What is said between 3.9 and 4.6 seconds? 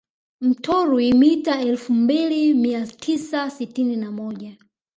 na moja